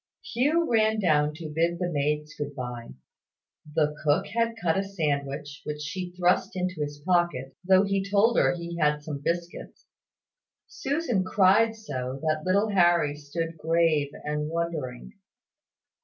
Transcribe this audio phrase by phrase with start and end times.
[0.33, 2.89] Hugh ran down to bid the maids good bye.
[3.75, 8.35] The cook had cut a sandwich, which she thrust into his pocket, though he told
[8.39, 9.85] her he had some biscuits.
[10.65, 15.11] Susan cried so that little Harry stood grave and wondering.